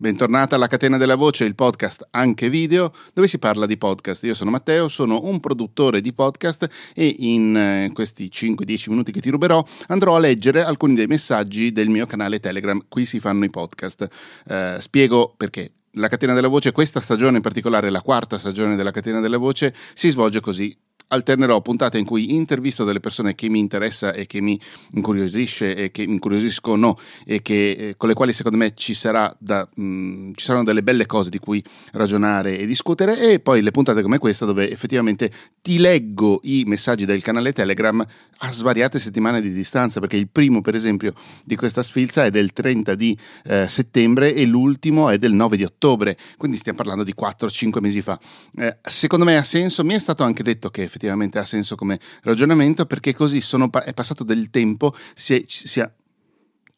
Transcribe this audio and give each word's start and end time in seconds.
Bentornata 0.00 0.54
alla 0.54 0.68
Catena 0.68 0.96
della 0.96 1.16
Voce, 1.16 1.42
il 1.42 1.56
podcast 1.56 2.06
anche 2.12 2.48
video, 2.48 2.94
dove 3.12 3.26
si 3.26 3.40
parla 3.40 3.66
di 3.66 3.76
podcast. 3.76 4.22
Io 4.22 4.34
sono 4.34 4.48
Matteo, 4.48 4.86
sono 4.86 5.22
un 5.24 5.40
produttore 5.40 6.00
di 6.00 6.12
podcast 6.12 6.68
e 6.94 7.16
in 7.18 7.56
eh, 7.56 7.90
questi 7.92 8.30
5-10 8.32 8.90
minuti 8.90 9.10
che 9.10 9.20
ti 9.20 9.28
ruberò 9.28 9.60
andrò 9.88 10.14
a 10.14 10.20
leggere 10.20 10.62
alcuni 10.62 10.94
dei 10.94 11.08
messaggi 11.08 11.72
del 11.72 11.88
mio 11.88 12.06
canale 12.06 12.38
Telegram. 12.38 12.80
Qui 12.86 13.04
si 13.04 13.18
fanno 13.18 13.44
i 13.44 13.50
podcast. 13.50 14.08
Eh, 14.46 14.76
spiego 14.78 15.34
perché. 15.36 15.72
La 15.92 16.06
Catena 16.06 16.32
della 16.32 16.46
Voce, 16.46 16.70
questa 16.70 17.00
stagione 17.00 17.38
in 17.38 17.42
particolare, 17.42 17.90
la 17.90 18.02
quarta 18.02 18.38
stagione 18.38 18.76
della 18.76 18.92
Catena 18.92 19.18
della 19.18 19.38
Voce, 19.38 19.74
si 19.94 20.10
svolge 20.10 20.38
così 20.38 20.76
alternerò 21.08 21.60
puntate 21.60 21.98
in 21.98 22.04
cui 22.04 22.34
intervisto 22.34 22.84
delle 22.84 23.00
persone 23.00 23.34
che 23.34 23.48
mi 23.48 23.58
interessa 23.58 24.12
e 24.12 24.26
che 24.26 24.40
mi 24.40 24.60
incuriosisce 24.92 25.74
e 25.74 25.90
che 25.90 26.06
mi 26.06 26.14
incuriosiscono 26.14 26.98
e 27.24 27.42
che, 27.42 27.70
eh, 27.70 27.96
con 27.96 28.08
le 28.08 28.14
quali 28.14 28.32
secondo 28.32 28.58
me 28.58 28.72
ci, 28.74 28.96
da, 29.38 29.68
mh, 29.74 29.82
mm, 29.82 30.32
ci 30.34 30.44
saranno 30.44 30.64
delle 30.64 30.82
belle 30.82 31.06
cose 31.06 31.30
di 31.30 31.38
cui 31.38 31.62
ragionare 31.92 32.58
e 32.58 32.66
discutere. 32.66 33.18
E 33.32 33.40
poi 33.40 33.62
le 33.62 33.70
puntate 33.70 34.02
come 34.02 34.18
questa 34.18 34.44
dove 34.44 34.70
effettivamente 34.70 35.30
ti 35.62 35.78
leggo 35.78 36.40
i 36.42 36.64
messaggi 36.66 37.04
del 37.04 37.22
canale 37.22 37.52
Telegram 37.52 38.04
a 38.40 38.52
svariate 38.52 38.98
settimane 38.98 39.40
di 39.40 39.52
distanza 39.52 40.00
perché 40.00 40.16
il 40.16 40.28
primo 40.28 40.60
per 40.60 40.74
esempio 40.74 41.14
di 41.44 41.56
questa 41.56 41.82
sfilza 41.82 42.24
è 42.24 42.30
del 42.30 42.52
30 42.52 42.94
di 42.94 43.16
eh, 43.44 43.66
settembre 43.68 44.34
e 44.34 44.44
l'ultimo 44.44 45.08
è 45.08 45.18
del 45.18 45.32
9 45.32 45.56
di 45.56 45.64
ottobre. 45.64 46.18
Quindi 46.36 46.58
stiamo 46.58 46.76
parlando 46.78 47.02
di 47.02 47.14
4-5 47.18 47.80
mesi 47.80 48.02
fa. 48.02 48.18
Eh, 48.56 48.76
secondo 48.82 49.24
me 49.24 49.36
ha 49.36 49.42
senso. 49.42 49.84
Mi 49.84 49.94
è 49.94 49.98
stato 49.98 50.22
anche 50.22 50.42
detto 50.42 50.68
che 50.68 50.82
effettivamente 50.82 50.97
ha 51.06 51.44
senso 51.44 51.76
come 51.76 52.00
ragionamento 52.22 52.86
perché 52.86 53.14
così 53.14 53.40
sono, 53.40 53.70
è 53.70 53.94
passato 53.94 54.24
del 54.24 54.50
tempo, 54.50 54.94
si 55.14 55.36
è, 55.36 55.44
si 55.46 55.80
è 55.80 55.90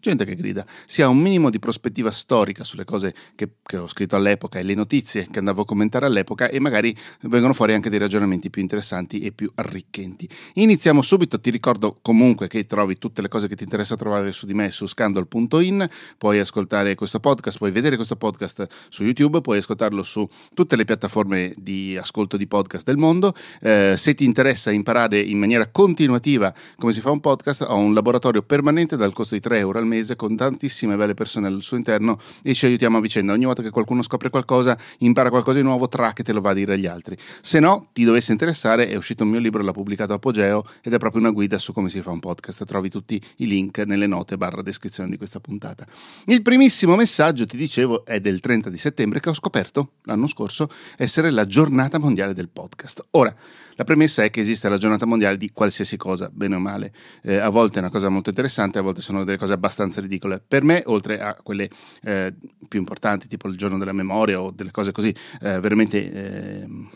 gente 0.00 0.24
che 0.24 0.34
grida, 0.34 0.64
si 0.86 1.02
ha 1.02 1.08
un 1.08 1.18
minimo 1.18 1.50
di 1.50 1.58
prospettiva 1.58 2.10
storica 2.10 2.64
sulle 2.64 2.84
cose 2.84 3.14
che, 3.34 3.50
che, 3.62 3.76
ho 3.76 3.86
scritto 3.86 4.16
all'epoca 4.16 4.58
e 4.58 4.62
le 4.62 4.74
notizie 4.74 5.28
che 5.30 5.38
andavo 5.38 5.62
a 5.62 5.64
commentare 5.64 6.06
all'epoca 6.06 6.48
e 6.48 6.58
magari 6.58 6.96
vengono 7.22 7.52
fuori 7.52 7.74
anche 7.74 7.90
dei 7.90 7.98
ragionamenti 7.98 8.50
più 8.50 8.62
interessanti 8.62 9.20
e 9.20 9.32
più 9.32 9.50
arricchenti. 9.54 10.28
Iniziamo 10.54 11.02
subito, 11.02 11.38
ti 11.38 11.50
ricordo 11.50 11.98
comunque 12.00 12.48
che 12.48 12.64
trovi 12.66 12.96
tutte 12.96 13.20
le 13.20 13.28
cose 13.28 13.46
che 13.46 13.56
ti 13.56 13.64
interessa 13.64 13.96
trovare 13.96 14.32
su 14.32 14.46
di 14.46 14.54
me 14.54 14.70
su 14.70 14.86
scandal.in, 14.86 15.88
puoi 16.16 16.38
ascoltare 16.38 16.94
questo 16.94 17.20
podcast, 17.20 17.58
puoi 17.58 17.70
vedere 17.70 17.96
questo 17.96 18.16
podcast 18.16 18.66
su 18.88 19.04
YouTube, 19.04 19.42
puoi 19.42 19.58
ascoltarlo 19.58 20.02
su 20.02 20.26
tutte 20.54 20.76
le 20.76 20.84
piattaforme 20.84 21.52
di 21.56 21.96
ascolto 21.96 22.36
di 22.38 22.46
podcast 22.46 22.86
del 22.86 22.96
mondo. 22.96 23.34
Eh, 23.60 23.94
se 23.98 24.14
ti 24.14 24.24
interessa 24.24 24.70
imparare 24.70 25.20
in 25.20 25.38
maniera 25.38 25.68
continuativa 25.68 26.52
come 26.76 26.92
si 26.92 27.00
fa 27.00 27.10
un 27.10 27.20
podcast, 27.20 27.66
ho 27.68 27.76
un 27.76 27.92
laboratorio 27.92 28.42
permanente 28.42 28.96
dal 28.96 29.12
costo 29.12 29.34
di 29.34 29.40
3 29.40 29.58
euro 29.58 29.78
al 29.78 29.86
mese 29.90 30.14
con 30.16 30.36
tantissime 30.36 30.96
belle 30.96 31.14
persone 31.14 31.48
al 31.48 31.62
suo 31.62 31.76
interno 31.76 32.18
e 32.42 32.54
ci 32.54 32.66
aiutiamo 32.66 32.98
a 32.98 33.00
vicenda. 33.00 33.32
Ogni 33.32 33.44
volta 33.44 33.62
che 33.62 33.70
qualcuno 33.70 34.02
scopre 34.02 34.30
qualcosa, 34.30 34.78
impara 34.98 35.28
qualcosa 35.28 35.58
di 35.58 35.64
nuovo, 35.64 35.88
tra 35.88 36.12
che 36.12 36.22
te 36.22 36.32
lo 36.32 36.40
va 36.40 36.50
a 36.50 36.54
dire 36.54 36.74
agli 36.74 36.86
altri. 36.86 37.16
Se 37.40 37.58
no, 37.58 37.88
ti 37.92 38.04
dovesse 38.04 38.32
interessare, 38.32 38.88
è 38.88 38.94
uscito 38.94 39.24
un 39.24 39.30
mio 39.30 39.40
libro, 39.40 39.62
l'ha 39.62 39.72
pubblicato 39.72 40.12
Apogeo 40.12 40.64
ed 40.82 40.94
è 40.94 40.98
proprio 40.98 41.20
una 41.20 41.30
guida 41.30 41.58
su 41.58 41.72
come 41.72 41.88
si 41.88 42.00
fa 42.00 42.10
un 42.10 42.20
podcast. 42.20 42.64
Trovi 42.64 42.88
tutti 42.88 43.20
i 43.36 43.46
link 43.46 43.78
nelle 43.78 44.06
note 44.06 44.36
barra 44.36 44.62
descrizione 44.62 45.10
di 45.10 45.16
questa 45.16 45.40
puntata. 45.40 45.86
Il 46.26 46.42
primissimo 46.42 46.94
messaggio, 46.94 47.44
ti 47.46 47.56
dicevo, 47.56 48.04
è 48.04 48.20
del 48.20 48.40
30 48.40 48.70
di 48.70 48.78
settembre 48.78 49.20
che 49.20 49.28
ho 49.28 49.34
scoperto 49.34 49.92
l'anno 50.04 50.26
scorso 50.26 50.70
essere 50.96 51.30
la 51.30 51.44
giornata 51.46 51.98
mondiale 51.98 52.34
del 52.34 52.48
podcast. 52.48 53.06
Ora, 53.10 53.34
la 53.80 53.86
premessa 53.86 54.22
è 54.22 54.28
che 54.28 54.42
esiste 54.42 54.68
la 54.68 54.76
giornata 54.76 55.06
mondiale 55.06 55.38
di 55.38 55.52
qualsiasi 55.54 55.96
cosa, 55.96 56.28
bene 56.30 56.56
o 56.56 56.58
male. 56.58 56.92
Eh, 57.22 57.36
a 57.36 57.48
volte 57.48 57.78
è 57.78 57.80
una 57.80 57.88
cosa 57.88 58.10
molto 58.10 58.28
interessante, 58.28 58.78
a 58.78 58.82
volte 58.82 59.00
sono 59.00 59.24
delle 59.24 59.38
cose 59.38 59.54
abbastanza 59.54 60.02
ridicole. 60.02 60.38
Per 60.46 60.62
me, 60.64 60.82
oltre 60.84 61.18
a 61.18 61.34
quelle 61.42 61.70
eh, 62.02 62.34
più 62.68 62.78
importanti, 62.78 63.26
tipo 63.26 63.48
il 63.48 63.56
giorno 63.56 63.78
della 63.78 63.94
memoria 63.94 64.38
o 64.38 64.50
delle 64.50 64.70
cose 64.70 64.92
così 64.92 65.08
eh, 65.40 65.60
veramente 65.60 66.12
ehm, 66.12 66.90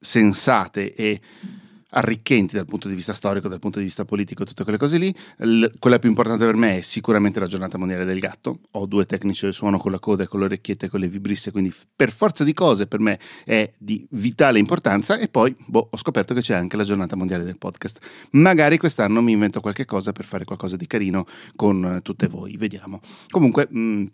sensate 0.00 0.92
e 0.94 1.20
arricchenti 1.90 2.54
dal 2.54 2.66
punto 2.66 2.88
di 2.88 2.94
vista 2.94 3.12
storico, 3.12 3.48
dal 3.48 3.58
punto 3.58 3.78
di 3.78 3.84
vista 3.84 4.04
politico, 4.04 4.44
tutte 4.44 4.62
quelle 4.62 4.78
cose 4.78 4.98
lì. 4.98 5.14
L- 5.38 5.66
quella 5.78 5.98
più 5.98 6.08
importante 6.08 6.44
per 6.44 6.56
me 6.56 6.78
è 6.78 6.80
sicuramente 6.80 7.40
la 7.40 7.46
giornata 7.46 7.78
mondiale 7.78 8.04
del 8.04 8.18
gatto. 8.18 8.60
Ho 8.72 8.86
due 8.86 9.06
tecnici 9.06 9.44
del 9.44 9.54
suono 9.54 9.78
con 9.78 9.92
la 9.92 9.98
coda 9.98 10.24
e 10.24 10.26
con 10.26 10.40
le 10.40 10.46
orecchiette 10.46 10.86
e 10.86 10.88
con 10.88 11.00
le 11.00 11.08
vibrisse, 11.08 11.50
quindi 11.50 11.72
per 11.94 12.10
forza 12.10 12.44
di 12.44 12.52
cose 12.52 12.86
per 12.86 13.00
me 13.00 13.18
è 13.44 13.72
di 13.78 14.06
vitale 14.10 14.58
importanza. 14.58 15.18
E 15.18 15.28
poi 15.28 15.54
boh, 15.66 15.88
ho 15.90 15.96
scoperto 15.96 16.34
che 16.34 16.40
c'è 16.40 16.54
anche 16.54 16.76
la 16.76 16.84
giornata 16.84 17.16
mondiale 17.16 17.44
del 17.44 17.58
podcast. 17.58 17.98
Magari 18.32 18.78
quest'anno 18.78 19.22
mi 19.22 19.32
invento 19.32 19.60
qualche 19.60 19.84
cosa 19.84 20.12
per 20.12 20.24
fare 20.24 20.44
qualcosa 20.44 20.76
di 20.76 20.86
carino 20.86 21.26
con 21.56 21.84
eh, 21.84 22.02
tutte 22.02 22.28
voi, 22.28 22.56
vediamo. 22.56 23.00
Comunque... 23.30 23.66
Mh, 23.70 23.78
mm, 23.78 24.06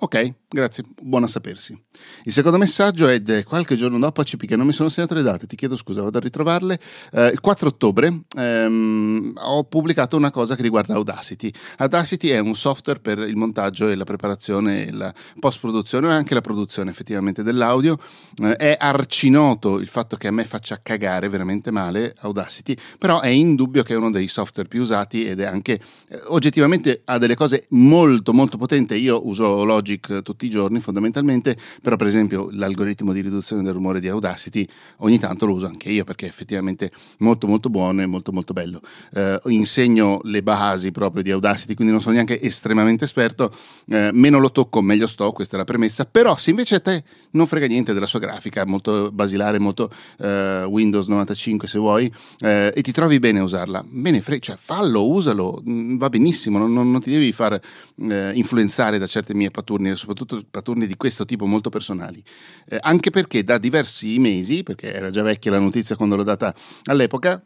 Ok, 0.00 0.34
grazie, 0.48 0.84
buono 1.00 1.26
a 1.26 1.28
sapersi. 1.28 1.80
Il 2.24 2.32
secondo 2.32 2.58
messaggio 2.58 3.06
è 3.06 3.20
di 3.20 3.44
qualche 3.44 3.76
giorno 3.76 3.98
dopo 3.98 4.20
a 4.20 4.24
CP 4.24 4.44
che 4.44 4.56
non 4.56 4.66
mi 4.66 4.72
sono 4.72 4.88
segnato 4.88 5.14
le 5.14 5.22
date, 5.22 5.46
ti 5.46 5.54
chiedo 5.54 5.76
scusa, 5.76 6.02
vado 6.02 6.18
a 6.18 6.20
ritrovarle. 6.20 6.80
Eh, 7.12 7.28
il 7.28 7.40
4 7.40 7.68
ottobre 7.68 8.24
ehm, 8.36 9.34
ho 9.36 9.64
pubblicato 9.64 10.16
una 10.16 10.32
cosa 10.32 10.56
che 10.56 10.62
riguarda 10.62 10.94
Audacity. 10.94 11.52
Audacity 11.78 12.28
è 12.28 12.38
un 12.40 12.56
software 12.56 12.98
per 12.98 13.18
il 13.20 13.36
montaggio 13.36 13.88
e 13.88 13.94
la 13.94 14.04
preparazione 14.04 14.86
e 14.86 14.90
la 14.90 15.14
post-produzione 15.38 16.08
e 16.08 16.12
anche 16.12 16.34
la 16.34 16.40
produzione 16.40 16.90
effettivamente 16.90 17.44
dell'audio. 17.44 17.96
Eh, 18.42 18.56
è 18.56 18.76
arcinoto 18.78 19.78
il 19.78 19.88
fatto 19.88 20.16
che 20.16 20.26
a 20.26 20.32
me 20.32 20.44
faccia 20.44 20.80
cagare 20.82 21.28
veramente 21.28 21.70
male 21.70 22.14
Audacity, 22.18 22.76
però 22.98 23.20
è 23.20 23.28
indubbio 23.28 23.84
che 23.84 23.94
è 23.94 23.96
uno 23.96 24.10
dei 24.10 24.26
software 24.26 24.68
più 24.68 24.82
usati 24.82 25.24
ed 25.24 25.40
è 25.40 25.44
anche 25.44 25.80
eh, 26.08 26.20
oggettivamente 26.26 27.02
ha 27.04 27.16
delle 27.16 27.36
cose 27.36 27.66
molto 27.70 28.32
molto 28.32 28.56
potenti. 28.58 28.94
Io 28.94 29.26
uso 29.26 29.64
Logic 29.64 29.82
Logic 29.84 30.22
tutti 30.22 30.46
i 30.46 30.50
giorni 30.50 30.80
fondamentalmente, 30.80 31.56
però 31.82 31.96
per 31.96 32.06
esempio 32.06 32.48
l'algoritmo 32.52 33.12
di 33.12 33.20
riduzione 33.20 33.62
del 33.62 33.74
rumore 33.74 34.00
di 34.00 34.08
Audacity 34.08 34.66
ogni 34.98 35.18
tanto 35.18 35.44
lo 35.44 35.52
uso 35.52 35.66
anche 35.66 35.90
io 35.90 36.04
perché 36.04 36.24
è 36.24 36.28
effettivamente 36.28 36.90
molto 37.18 37.46
molto 37.46 37.68
buono 37.68 38.00
e 38.00 38.06
molto 38.06 38.32
molto 38.32 38.54
bello. 38.54 38.80
Eh, 39.12 39.38
insegno 39.46 40.20
le 40.24 40.42
basi 40.42 40.90
proprio 40.90 41.22
di 41.22 41.30
Audacity, 41.30 41.74
quindi 41.74 41.92
non 41.92 42.00
sono 42.00 42.14
neanche 42.14 42.40
estremamente 42.40 43.04
esperto, 43.04 43.54
eh, 43.88 44.08
meno 44.12 44.38
lo 44.38 44.50
tocco 44.50 44.80
meglio 44.80 45.06
sto, 45.06 45.30
questa 45.32 45.56
è 45.56 45.58
la 45.58 45.64
premessa, 45.64 46.06
però 46.06 46.36
se 46.36 46.50
invece 46.50 46.76
a 46.76 46.80
te 46.80 47.04
non 47.32 47.46
frega 47.46 47.66
niente 47.66 47.92
della 47.92 48.06
sua 48.06 48.20
grafica, 48.20 48.64
molto 48.64 49.12
basilare, 49.12 49.58
molto 49.58 49.92
eh, 50.18 50.64
Windows 50.64 51.06
95 51.08 51.68
se 51.68 51.78
vuoi, 51.78 52.10
eh, 52.38 52.72
e 52.74 52.82
ti 52.82 52.92
trovi 52.92 53.18
bene 53.18 53.40
a 53.40 53.42
usarla, 53.42 53.84
bene, 53.86 54.22
fre- 54.22 54.38
cioè 54.38 54.56
fallo, 54.56 55.06
usalo, 55.06 55.62
mm, 55.68 55.98
va 55.98 56.08
benissimo, 56.08 56.58
non, 56.58 56.72
non, 56.72 56.90
non 56.90 57.02
ti 57.02 57.10
devi 57.10 57.32
far 57.32 57.60
eh, 57.96 58.32
influenzare 58.34 58.98
da 58.98 59.06
certe 59.06 59.34
mie 59.34 59.50
pature 59.50 59.73
paturni, 59.74 59.96
soprattutto 59.96 60.44
paturni 60.50 60.86
di 60.86 60.96
questo 60.96 61.24
tipo 61.24 61.46
molto 61.46 61.70
personali. 61.70 62.22
Eh, 62.66 62.78
anche 62.80 63.10
perché 63.10 63.42
da 63.44 63.58
diversi 63.58 64.18
mesi, 64.18 64.62
perché 64.62 64.92
era 64.92 65.10
già 65.10 65.22
vecchia 65.22 65.50
la 65.50 65.58
notizia 65.58 65.96
quando 65.96 66.16
l'ho 66.16 66.22
data 66.22 66.54
all'epoca, 66.84 67.44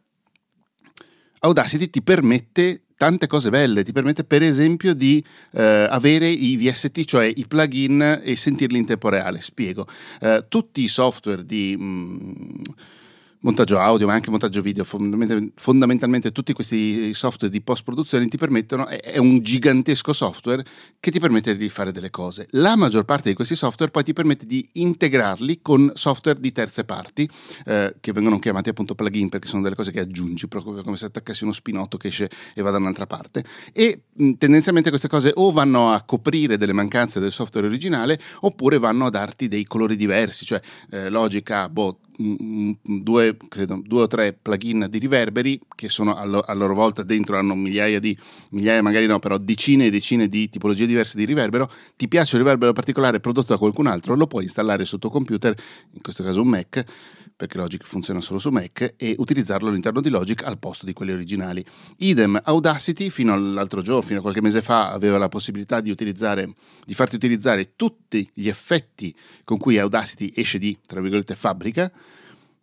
Audacity 1.40 1.88
ti 1.88 2.02
permette 2.02 2.82
tante 2.96 3.28
cose 3.28 3.48
belle, 3.50 3.84
ti 3.84 3.92
permette 3.92 4.24
per 4.24 4.42
esempio 4.42 4.92
di 4.92 5.24
eh, 5.52 5.62
avere 5.62 6.26
i 6.26 6.56
VST, 6.56 7.04
cioè 7.04 7.32
i 7.32 7.46
plugin 7.46 8.20
e 8.22 8.34
sentirli 8.34 8.78
in 8.78 8.86
tempo 8.86 9.08
reale. 9.08 9.40
Spiego. 9.40 9.86
Eh, 10.20 10.46
tutti 10.48 10.82
i 10.82 10.88
software 10.88 11.44
di... 11.44 11.76
Mh, 11.76 11.82
mm, 11.82 12.62
montaggio 13.40 13.78
audio, 13.78 14.06
ma 14.06 14.14
anche 14.14 14.30
montaggio 14.30 14.62
video, 14.62 14.84
fondamentalmente 14.84 16.32
tutti 16.32 16.52
questi 16.52 17.12
software 17.14 17.52
di 17.52 17.60
post 17.60 17.84
produzione 17.84 18.26
ti 18.28 18.36
permettono, 18.36 18.86
è 18.86 19.18
un 19.18 19.38
gigantesco 19.38 20.12
software 20.12 20.64
che 20.98 21.10
ti 21.10 21.20
permette 21.20 21.56
di 21.56 21.68
fare 21.68 21.92
delle 21.92 22.10
cose. 22.10 22.46
La 22.50 22.76
maggior 22.76 23.04
parte 23.04 23.28
di 23.28 23.34
questi 23.34 23.54
software 23.54 23.90
poi 23.90 24.02
ti 24.02 24.12
permette 24.12 24.46
di 24.46 24.68
integrarli 24.74 25.60
con 25.62 25.90
software 25.94 26.40
di 26.40 26.52
terze 26.52 26.84
parti, 26.84 27.28
eh, 27.66 27.96
che 28.00 28.12
vengono 28.12 28.38
chiamati 28.38 28.70
appunto 28.70 28.94
plugin 28.94 29.28
perché 29.28 29.46
sono 29.48 29.62
delle 29.62 29.76
cose 29.76 29.92
che 29.92 30.00
aggiungi, 30.00 30.48
proprio 30.48 30.82
come 30.82 30.96
se 30.96 31.06
attaccassi 31.06 31.44
uno 31.44 31.52
spinotto 31.52 31.96
che 31.96 32.08
esce 32.08 32.30
e 32.54 32.62
va 32.62 32.70
da 32.70 32.78
un'altra 32.78 33.06
parte. 33.06 33.44
E 33.72 34.02
mh, 34.12 34.32
tendenzialmente 34.32 34.90
queste 34.90 35.08
cose 35.08 35.30
o 35.34 35.52
vanno 35.52 35.92
a 35.92 36.02
coprire 36.02 36.56
delle 36.56 36.72
mancanze 36.72 37.20
del 37.20 37.32
software 37.32 37.66
originale 37.66 38.18
oppure 38.40 38.78
vanno 38.78 39.06
a 39.06 39.10
darti 39.10 39.48
dei 39.48 39.64
colori 39.64 39.96
diversi, 39.96 40.44
cioè 40.44 40.60
eh, 40.90 41.08
Logic 41.08 41.48
ha 41.50 41.68
boh, 41.68 42.00
due, 42.20 43.36
credo, 43.48 43.80
due 43.84 44.02
o 44.02 44.06
tre 44.08 44.32
plugin 44.32 44.88
di 44.90 44.98
riverberi 44.98 45.60
che 45.76 45.88
sono 45.88 46.16
a, 46.16 46.24
lo, 46.24 46.40
a, 46.40 46.52
loro 46.52 46.74
volta 46.74 47.04
dentro 47.04 47.38
hanno 47.38 47.54
migliaia 47.54 48.00
di 48.00 48.16
migliaia 48.50 48.82
magari 48.82 49.06
no 49.06 49.20
però 49.20 49.38
decine 49.38 49.86
e 49.86 49.90
decine 49.90 50.28
di 50.28 50.48
tipologie 50.48 50.86
diverse 50.86 51.16
di 51.16 51.24
riverbero. 51.24 51.70
Ti 51.96 52.08
piace 52.08 52.36
un 52.36 52.42
riverbero 52.42 52.72
particolare 52.72 53.20
prodotto 53.20 53.52
da 53.52 53.58
qualcun 53.58 53.86
altro 53.86 54.16
lo 54.16 54.26
puoi 54.26 54.44
installare 54.44 54.84
sul 54.84 54.98
tuo 54.98 55.10
computer 55.10 55.54
in 55.92 56.00
questo 56.02 56.24
caso 56.24 56.42
un 56.42 56.48
Mac 56.48 56.84
perché 57.38 57.56
Logic 57.56 57.84
funziona 57.86 58.20
solo 58.20 58.40
su 58.40 58.50
Mac 58.50 58.94
e 58.96 59.14
utilizzarlo 59.16 59.68
all'interno 59.68 60.00
di 60.00 60.08
Logic 60.08 60.42
al 60.42 60.58
posto 60.58 60.84
di 60.84 60.92
quelli 60.92 61.12
originali. 61.12 61.64
Idem 61.98 62.38
Audacity 62.42 63.10
fino 63.10 63.32
all'altro 63.32 63.80
giorno 63.80 64.02
fino 64.02 64.18
a 64.18 64.22
qualche 64.22 64.42
mese 64.42 64.60
fa 64.60 64.90
aveva 64.90 65.18
la 65.18 65.28
possibilità 65.28 65.80
di 65.80 65.94
di 65.94 66.94
farti 66.94 67.14
utilizzare 67.14 67.76
tutti 67.76 68.28
gli 68.34 68.48
effetti 68.48 69.14
con 69.44 69.56
cui 69.56 69.78
Audacity 69.78 70.32
esce 70.34 70.58
di 70.58 70.76
tra 70.84 71.00
virgolette 71.00 71.36
fabbrica. 71.36 71.92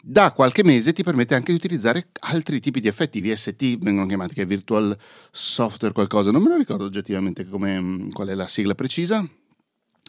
Da 0.04 0.34
qualche 0.34 0.64
mese 0.64 0.92
ti 0.92 1.04
permette 1.04 1.36
anche 1.36 1.52
di 1.52 1.58
utilizzare 1.58 2.10
altri 2.20 2.60
tipi 2.60 2.82
di 2.82 2.90
effetti, 2.90 3.22
VST 3.22 3.78
vengono 3.78 4.06
chiamati 4.08 4.34
che 4.34 4.42
è 4.42 4.46
Virtual 4.46 4.96
Software 5.32 5.94
qualcosa, 5.94 6.32
non 6.32 6.44
me 6.44 6.50
lo 6.50 6.58
ricordo 6.58 6.84
oggettivamente 6.84 7.48
come, 7.48 8.10
qual 8.12 8.28
è 8.28 8.36
la 8.36 8.46
sigla 8.46 8.76
precisa, 8.76 9.26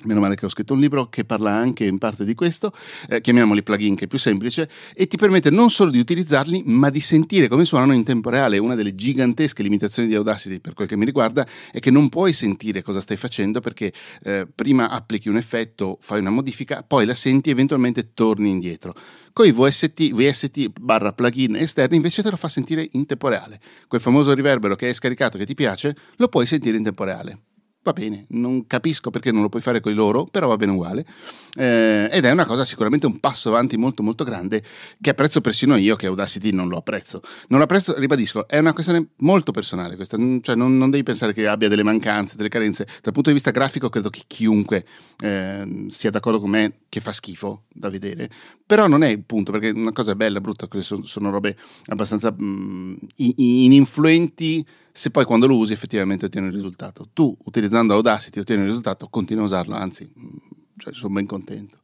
Meno 0.04 0.20
male 0.20 0.34
che 0.34 0.44
ho 0.44 0.50
scritto 0.50 0.74
un 0.74 0.78
libro 0.80 1.08
che 1.08 1.24
parla 1.24 1.52
anche 1.52 1.86
in 1.86 1.96
parte 1.96 2.26
di 2.26 2.34
questo, 2.34 2.70
eh, 3.08 3.22
chiamiamoli 3.22 3.62
plugin 3.62 3.96
che 3.96 4.04
è 4.04 4.06
più 4.06 4.18
semplice, 4.18 4.68
e 4.94 5.06
ti 5.06 5.16
permette 5.16 5.48
non 5.48 5.70
solo 5.70 5.90
di 5.90 5.98
utilizzarli, 5.98 6.64
ma 6.66 6.90
di 6.90 7.00
sentire 7.00 7.48
come 7.48 7.64
suonano 7.64 7.94
in 7.94 8.04
tempo 8.04 8.28
reale. 8.28 8.58
Una 8.58 8.74
delle 8.74 8.94
gigantesche 8.94 9.62
limitazioni 9.62 10.06
di 10.06 10.14
Audacity, 10.14 10.60
per 10.60 10.74
quel 10.74 10.86
che 10.86 10.96
mi 10.96 11.06
riguarda, 11.06 11.46
è 11.72 11.80
che 11.80 11.90
non 11.90 12.10
puoi 12.10 12.34
sentire 12.34 12.82
cosa 12.82 13.00
stai 13.00 13.16
facendo 13.16 13.60
perché 13.60 13.90
eh, 14.22 14.46
prima 14.54 14.90
applichi 14.90 15.30
un 15.30 15.38
effetto, 15.38 15.96
fai 16.02 16.20
una 16.20 16.30
modifica, 16.30 16.84
poi 16.86 17.06
la 17.06 17.14
senti 17.14 17.48
e 17.48 17.52
eventualmente 17.52 18.12
torni 18.12 18.50
indietro. 18.50 18.94
Con 19.32 19.46
i 19.46 19.52
VST, 19.52 20.12
VST 20.12 20.78
barra 20.78 21.14
plugin 21.14 21.56
esterni 21.56 21.96
invece 21.96 22.22
te 22.22 22.28
lo 22.28 22.36
fa 22.36 22.50
sentire 22.50 22.86
in 22.92 23.06
tempo 23.06 23.28
reale. 23.28 23.58
Quel 23.88 24.02
famoso 24.02 24.34
riverbero 24.34 24.76
che 24.76 24.88
hai 24.88 24.94
scaricato 24.94 25.38
che 25.38 25.46
ti 25.46 25.54
piace, 25.54 25.96
lo 26.16 26.28
puoi 26.28 26.44
sentire 26.44 26.76
in 26.76 26.84
tempo 26.84 27.02
reale 27.02 27.45
va 27.86 27.92
bene, 27.92 28.26
non 28.30 28.66
capisco 28.66 29.10
perché 29.10 29.30
non 29.30 29.42
lo 29.42 29.48
puoi 29.48 29.62
fare 29.62 29.78
con 29.78 29.92
i 29.92 29.94
loro, 29.94 30.24
però 30.24 30.48
va 30.48 30.56
bene 30.56 30.72
uguale. 30.72 31.06
Eh, 31.54 32.08
ed 32.10 32.24
è 32.24 32.32
una 32.32 32.44
cosa 32.44 32.64
sicuramente 32.64 33.06
un 33.06 33.20
passo 33.20 33.48
avanti 33.48 33.76
molto 33.76 34.02
molto 34.02 34.24
grande 34.24 34.62
che 35.00 35.10
apprezzo 35.10 35.40
persino 35.40 35.76
io 35.76 35.94
che 35.94 36.06
Audacity 36.06 36.50
non 36.50 36.68
lo 36.68 36.78
apprezzo. 36.78 37.22
Non 37.48 37.58
lo 37.60 37.64
apprezzo, 37.64 37.96
ribadisco, 37.96 38.48
è 38.48 38.58
una 38.58 38.72
questione 38.72 39.10
molto 39.18 39.52
personale 39.52 39.94
questa, 39.94 40.16
cioè 40.42 40.56
non, 40.56 40.76
non 40.76 40.90
devi 40.90 41.04
pensare 41.04 41.32
che 41.32 41.46
abbia 41.46 41.68
delle 41.68 41.84
mancanze, 41.84 42.36
delle 42.36 42.48
carenze. 42.48 42.86
Dal 43.02 43.12
punto 43.12 43.28
di 43.28 43.34
vista 43.34 43.52
grafico 43.52 43.88
credo 43.88 44.10
che 44.10 44.22
chiunque 44.26 44.84
eh, 45.20 45.86
sia 45.88 46.10
d'accordo 46.10 46.40
con 46.40 46.50
me 46.50 46.78
che 46.88 47.00
fa 47.00 47.12
schifo 47.12 47.64
da 47.72 47.88
vedere, 47.88 48.28
però 48.66 48.88
non 48.88 49.04
è 49.04 49.08
il 49.08 49.22
punto 49.22 49.52
perché 49.52 49.70
una 49.70 49.92
cosa 49.92 50.12
è 50.12 50.14
bella, 50.16 50.40
brutta, 50.40 50.66
sono, 50.80 51.04
sono 51.04 51.30
robe 51.30 51.56
abbastanza 51.86 52.32
mh, 52.32 52.44
mm, 52.44 52.94
ininfluenti 53.16 54.66
se 54.96 55.10
poi 55.10 55.26
quando 55.26 55.46
lo 55.46 55.58
usi 55.58 55.74
effettivamente 55.74 56.24
ottieni 56.24 56.46
il 56.46 56.54
risultato. 56.54 57.10
Tu 57.12 57.36
utilizzando 57.44 57.75
Audacity 57.78 58.40
ottieni 58.40 58.62
il 58.62 58.68
risultato, 58.68 59.08
continua 59.08 59.42
a 59.42 59.46
usarlo, 59.46 59.74
anzi, 59.74 60.04
mm, 60.04 60.36
cioè, 60.78 60.92
sono 60.92 61.14
ben 61.14 61.26
contento. 61.26 61.78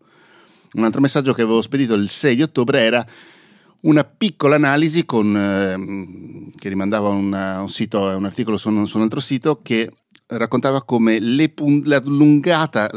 Un 0.74 0.84
altro 0.84 1.00
messaggio 1.00 1.34
che 1.34 1.42
avevo 1.42 1.60
spedito 1.60 1.94
il 1.94 2.08
6 2.08 2.36
di 2.36 2.42
ottobre 2.42 2.80
era 2.80 3.06
una 3.80 4.04
piccola 4.04 4.54
analisi 4.54 5.04
con, 5.04 5.36
eh, 5.36 6.52
che 6.58 6.68
rimandava 6.68 7.08
a 7.08 7.12
un, 7.12 7.32
un, 7.32 7.68
sito, 7.68 8.00
un 8.00 8.24
articolo 8.24 8.56
su 8.56 8.68
un, 8.68 8.86
su 8.86 8.96
un, 8.96 9.02
altro 9.02 9.20
sito 9.20 9.60
che 9.60 9.90
raccontava 10.26 10.82
come 10.82 11.18
le, 11.18 11.52
la 11.84 12.00
lungata, 12.04 12.88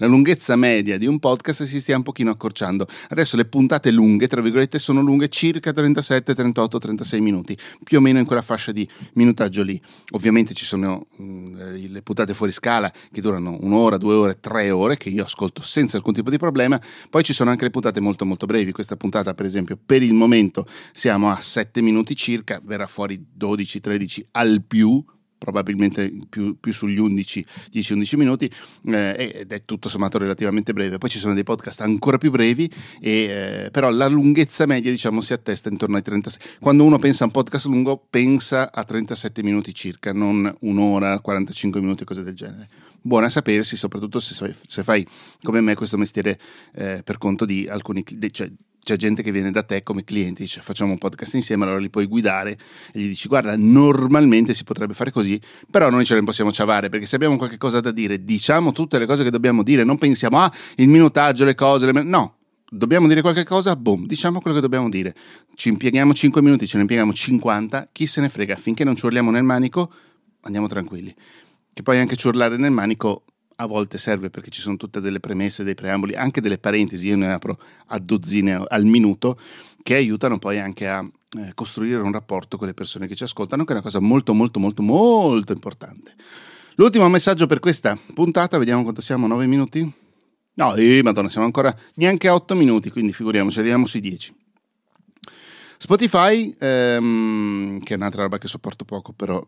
la 0.00 0.06
lunghezza 0.06 0.56
media 0.56 0.96
di 0.96 1.06
un 1.06 1.18
podcast 1.18 1.64
si 1.64 1.78
stia 1.80 1.96
un 1.96 2.02
pochino 2.02 2.30
accorciando. 2.30 2.86
Adesso 3.08 3.36
le 3.36 3.44
puntate 3.44 3.90
lunghe, 3.90 4.28
tra 4.28 4.40
virgolette, 4.40 4.78
sono 4.78 5.02
lunghe 5.02 5.28
circa 5.28 5.72
37, 5.72 6.34
38, 6.34 6.78
36 6.78 7.20
minuti, 7.20 7.56
più 7.84 7.98
o 7.98 8.00
meno 8.00 8.18
in 8.18 8.24
quella 8.24 8.40
fascia 8.40 8.72
di 8.72 8.88
minutaggio 9.14 9.62
lì. 9.62 9.80
Ovviamente 10.12 10.54
ci 10.54 10.64
sono 10.64 11.04
mh, 11.16 11.24
mm, 11.24 11.54
le 11.88 12.02
puntate 12.02 12.32
fuori 12.32 12.50
scala 12.50 12.90
che 13.12 13.20
durano 13.20 13.58
un'ora, 13.60 13.98
due 13.98 14.14
ore, 14.14 14.40
tre 14.40 14.70
ore, 14.70 14.96
che 14.96 15.10
io 15.10 15.24
ascolto 15.24 15.60
senza 15.60 15.98
alcun 15.98 16.14
tipo 16.14 16.30
di 16.30 16.38
problema. 16.38 16.80
Poi 17.10 17.22
ci 17.22 17.34
sono 17.34 17.50
anche 17.50 17.64
le 17.64 17.70
puntate 17.70 18.00
molto 18.00 18.24
molto 18.24 18.46
brevi. 18.46 18.72
Questa 18.72 18.96
puntata, 18.96 19.34
per 19.34 19.44
esempio, 19.44 19.78
per 19.84 20.02
il 20.02 20.14
momento 20.14 20.66
siamo 20.92 21.30
a 21.30 21.38
7 21.38 21.82
minuti 21.82 22.16
circa, 22.16 22.58
verrà 22.64 22.86
fuori 22.86 23.22
12-13 23.38 24.20
al 24.32 24.62
più 24.66 25.04
probabilmente 25.40 26.12
più, 26.28 26.60
più 26.60 26.70
sugli 26.74 26.98
11, 26.98 27.46
10-11 27.72 28.16
minuti 28.18 28.50
eh, 28.84 29.32
ed 29.34 29.50
è 29.50 29.64
tutto 29.64 29.88
sommato 29.88 30.18
relativamente 30.18 30.74
breve. 30.74 30.98
Poi 30.98 31.08
ci 31.08 31.18
sono 31.18 31.32
dei 31.32 31.44
podcast 31.44 31.80
ancora 31.80 32.18
più 32.18 32.30
brevi, 32.30 32.70
e, 33.00 33.10
eh, 33.64 33.70
però 33.70 33.88
la 33.88 34.06
lunghezza 34.06 34.66
media 34.66 34.90
diciamo 34.90 35.22
si 35.22 35.32
attesta 35.32 35.70
intorno 35.70 35.96
ai 35.96 36.02
36. 36.02 36.58
Quando 36.60 36.84
uno 36.84 36.98
pensa 36.98 37.24
a 37.24 37.26
un 37.26 37.32
podcast 37.32 37.64
lungo 37.64 38.06
pensa 38.10 38.70
a 38.70 38.84
37 38.84 39.42
minuti 39.42 39.74
circa, 39.74 40.12
non 40.12 40.54
un'ora, 40.60 41.18
45 41.20 41.80
minuti, 41.80 42.04
cose 42.04 42.22
del 42.22 42.34
genere. 42.34 42.68
Buona 43.00 43.26
a 43.26 43.30
sapersi, 43.30 43.78
soprattutto 43.78 44.20
se, 44.20 44.54
se 44.66 44.82
fai 44.82 45.06
come 45.42 45.62
me 45.62 45.74
questo 45.74 45.96
mestiere 45.96 46.38
eh, 46.74 47.00
per 47.02 47.16
conto 47.16 47.46
di 47.46 47.66
alcuni, 47.66 48.04
cioè 48.30 48.50
c'è 48.82 48.96
gente 48.96 49.22
che 49.22 49.30
viene 49.30 49.50
da 49.50 49.62
te 49.62 49.82
come 49.82 50.04
cliente, 50.04 50.42
dice 50.42 50.60
facciamo 50.60 50.92
un 50.92 50.98
podcast 50.98 51.34
insieme, 51.34 51.64
allora 51.64 51.78
li 51.78 51.90
puoi 51.90 52.06
guidare 52.06 52.58
e 52.92 53.00
gli 53.00 53.08
dici 53.08 53.28
guarda, 53.28 53.54
normalmente 53.56 54.54
si 54.54 54.64
potrebbe 54.64 54.94
fare 54.94 55.10
così, 55.10 55.40
però 55.70 55.90
noi 55.90 56.04
ce 56.04 56.14
ne 56.14 56.24
possiamo 56.24 56.50
ciavare 56.50 56.88
perché 56.88 57.06
se 57.06 57.16
abbiamo 57.16 57.36
qualche 57.36 57.58
cosa 57.58 57.80
da 57.80 57.90
dire, 57.90 58.24
diciamo 58.24 58.72
tutte 58.72 58.98
le 58.98 59.06
cose 59.06 59.22
che 59.22 59.30
dobbiamo 59.30 59.62
dire, 59.62 59.84
non 59.84 59.98
pensiamo 59.98 60.38
ah, 60.38 60.52
il 60.76 60.88
minutaggio, 60.88 61.44
le 61.44 61.54
cose, 61.54 61.90
le... 61.90 62.02
no, 62.02 62.36
dobbiamo 62.70 63.08
dire 63.08 63.20
qualche 63.20 63.44
cosa, 63.44 63.76
boom, 63.76 64.06
diciamo 64.06 64.40
quello 64.40 64.56
che 64.56 64.62
dobbiamo 64.62 64.88
dire. 64.88 65.14
Ci 65.54 65.68
impieghiamo 65.68 66.14
5 66.14 66.40
minuti, 66.40 66.66
ce 66.66 66.76
ne 66.76 66.82
impieghiamo 66.82 67.12
50, 67.12 67.88
chi 67.92 68.06
se 68.06 68.20
ne 68.20 68.28
frega, 68.28 68.56
finché 68.56 68.84
non 68.84 68.96
ci 68.96 69.04
urliamo 69.04 69.30
nel 69.30 69.42
manico, 69.42 69.92
andiamo 70.42 70.68
tranquilli. 70.68 71.14
Che 71.72 71.82
poi 71.82 71.98
anche 71.98 72.16
ciurlare 72.16 72.56
nel 72.56 72.70
manico 72.70 73.24
a 73.60 73.66
volte 73.66 73.98
serve 73.98 74.30
perché 74.30 74.50
ci 74.50 74.60
sono 74.60 74.76
tutte 74.76 75.00
delle 75.00 75.20
premesse, 75.20 75.62
dei 75.62 75.74
preamboli, 75.74 76.14
anche 76.14 76.40
delle 76.40 76.58
parentesi, 76.58 77.08
io 77.08 77.16
ne 77.16 77.32
apro 77.32 77.58
a 77.88 77.98
dozzine 77.98 78.64
al 78.66 78.84
minuto, 78.84 79.38
che 79.82 79.94
aiutano 79.94 80.38
poi 80.38 80.58
anche 80.58 80.88
a 80.88 81.06
eh, 81.38 81.52
costruire 81.54 82.00
un 82.00 82.10
rapporto 82.10 82.56
con 82.56 82.66
le 82.66 82.74
persone 82.74 83.06
che 83.06 83.14
ci 83.14 83.24
ascoltano, 83.24 83.64
che 83.64 83.70
è 83.70 83.74
una 83.74 83.82
cosa 83.82 84.00
molto 84.00 84.32
molto 84.32 84.58
molto 84.58 84.82
molto 84.82 85.52
importante. 85.52 86.14
L'ultimo 86.76 87.08
messaggio 87.10 87.46
per 87.46 87.60
questa 87.60 87.98
puntata, 88.14 88.56
vediamo 88.56 88.82
quanto 88.82 89.02
siamo, 89.02 89.26
9 89.26 89.46
minuti? 89.46 89.92
No, 90.54 90.74
eh, 90.74 91.02
madonna, 91.02 91.28
siamo 91.28 91.46
ancora 91.46 91.74
neanche 91.96 92.28
a 92.28 92.34
8 92.34 92.54
minuti, 92.54 92.90
quindi 92.90 93.12
figuriamoci, 93.12 93.58
arriviamo 93.58 93.84
sui 93.84 94.00
10. 94.00 94.34
Spotify, 95.82 96.54
ehm, 96.58 97.78
che 97.78 97.94
è 97.94 97.96
un'altra 97.96 98.24
roba 98.24 98.36
che 98.36 98.48
sopporto 98.48 98.84
poco, 98.84 99.14
però 99.14 99.42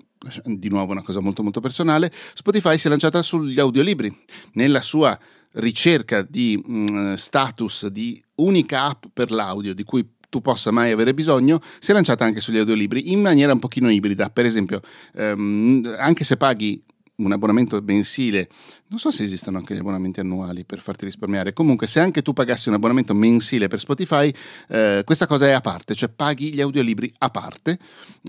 di 0.44 0.70
nuovo 0.70 0.93
una 0.93 1.02
cosa 1.02 1.20
molto 1.20 1.43
molto 1.43 1.61
personale, 1.61 2.11
Spotify 2.32 2.79
si 2.79 2.87
è 2.87 2.90
lanciata 2.90 3.20
sugli 3.20 3.61
audiolibri. 3.61 4.11
Nella 4.55 4.81
sua 4.81 5.17
ricerca 5.52 6.23
di 6.23 6.56
mh, 6.56 6.73
mm, 6.75 7.14
status 7.17 7.88
di 7.88 8.19
unica 8.37 8.84
app 8.84 9.05
per 9.12 9.31
l'audio 9.31 9.75
di 9.75 9.84
cui 9.84 10.08
tu 10.31 10.40
possa 10.40 10.70
mai 10.70 10.90
avere 10.90 11.12
bisogno, 11.12 11.61
si 11.79 11.90
è 11.90 11.94
lanciata 11.94 12.25
anche 12.25 12.40
sugli 12.40 12.56
audiolibri 12.56 13.12
in 13.12 13.20
maniera 13.20 13.52
un 13.52 13.58
pochino 13.58 13.90
ibrida. 13.90 14.31
Per 14.31 14.46
esempio, 14.46 14.81
ehm, 15.14 15.96
anche 15.99 16.25
se 16.25 16.38
paghi 16.38 16.82
un 17.26 17.32
abbonamento 17.32 17.80
mensile, 17.82 18.48
non 18.88 18.98
so 18.98 19.10
se 19.10 19.22
esistono 19.22 19.58
anche 19.58 19.74
gli 19.74 19.78
abbonamenti 19.78 20.20
annuali 20.20 20.64
per 20.64 20.80
farti 20.80 21.04
risparmiare, 21.04 21.52
comunque 21.52 21.86
se 21.86 22.00
anche 22.00 22.22
tu 22.22 22.32
pagassi 22.32 22.69
un 22.69 22.74
abbonamento 22.74 23.14
mensile 23.14 23.69
per 23.69 23.78
Spotify, 23.78 24.32
eh, 24.69 25.02
questa 25.04 25.26
cosa 25.26 25.46
è 25.46 25.52
a 25.52 25.60
parte, 25.60 25.94
cioè 25.94 26.08
paghi 26.08 26.52
gli 26.52 26.60
audiolibri 26.60 27.12
a 27.19 27.30
parte, 27.30 27.78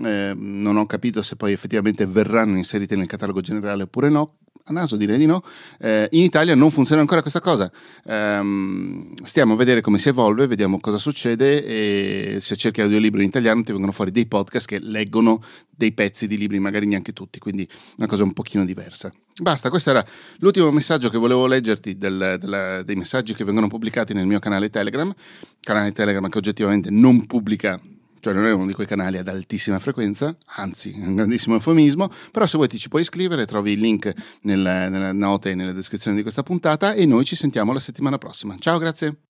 eh, 0.04 0.32
non 0.34 0.76
ho 0.76 0.86
capito 0.86 1.22
se 1.22 1.36
poi 1.36 1.52
effettivamente 1.52 2.06
verranno 2.06 2.56
inseriti 2.56 2.96
nel 2.96 3.06
catalogo 3.06 3.40
generale 3.40 3.84
oppure 3.84 4.08
no, 4.08 4.36
a 4.66 4.72
naso 4.72 4.96
direi 4.96 5.18
di 5.18 5.26
no. 5.26 5.42
Eh, 5.78 6.08
in 6.12 6.22
Italia 6.22 6.54
non 6.54 6.70
funziona 6.70 7.02
ancora 7.02 7.20
questa 7.20 7.40
cosa. 7.40 7.70
Um, 8.04 9.12
stiamo 9.22 9.52
a 9.52 9.56
vedere 9.56 9.82
come 9.82 9.98
si 9.98 10.08
evolve, 10.08 10.46
vediamo 10.46 10.80
cosa 10.80 10.96
succede 10.96 11.64
e 11.64 12.38
se 12.40 12.56
cerchi 12.56 12.80
audiolibri 12.80 13.22
in 13.22 13.28
italiano 13.28 13.62
ti 13.62 13.72
vengono 13.72 13.92
fuori 13.92 14.10
dei 14.10 14.26
podcast 14.26 14.66
che 14.66 14.78
leggono 14.78 15.42
dei 15.68 15.92
pezzi 15.92 16.26
di 16.26 16.38
libri, 16.38 16.58
magari 16.60 16.86
neanche 16.86 17.12
tutti, 17.12 17.38
quindi 17.38 17.68
una 17.98 18.06
cosa 18.06 18.22
un 18.22 18.32
pochino 18.32 18.64
diversa. 18.64 19.12
Basta, 19.38 19.68
questo 19.68 19.90
era 19.90 20.04
l'ultimo 20.38 20.70
messaggio 20.70 21.10
che 21.10 21.18
volevo 21.18 21.46
leggerti 21.46 21.98
del, 21.98 22.36
del, 22.40 22.82
dei 22.84 22.96
messaggi 22.96 23.34
che 23.34 23.44
vengono 23.44 23.68
pubblicati 23.68 24.14
nel 24.14 24.26
mio 24.26 24.38
canale 24.38 24.70
Telegram, 24.70 25.12
canale 25.60 25.92
Telegram 25.92 26.26
che 26.28 26.38
oggettivamente 26.38 26.90
non 26.90 27.26
pubblica 27.26 27.78
cioè 28.24 28.32
non 28.32 28.46
è 28.46 28.52
uno 28.52 28.64
di 28.64 28.72
quei 28.72 28.86
canali 28.86 29.18
ad 29.18 29.28
altissima 29.28 29.78
frequenza, 29.78 30.34
anzi 30.56 30.92
è 30.92 31.04
un 31.04 31.14
grandissimo 31.14 31.56
eufemismo, 31.56 32.10
però 32.32 32.46
se 32.46 32.56
vuoi 32.56 32.68
ti 32.68 32.78
ci 32.78 32.88
puoi 32.88 33.02
iscrivere, 33.02 33.44
trovi 33.44 33.72
il 33.72 33.80
link 33.80 34.10
nel, 34.44 34.60
nelle 34.60 35.12
note 35.12 35.50
e 35.50 35.54
nella 35.54 35.72
descrizione 35.72 36.16
di 36.16 36.22
questa 36.22 36.42
puntata 36.42 36.94
e 36.94 37.04
noi 37.04 37.26
ci 37.26 37.36
sentiamo 37.36 37.74
la 37.74 37.80
settimana 37.80 38.16
prossima. 38.16 38.56
Ciao, 38.58 38.78
grazie! 38.78 39.24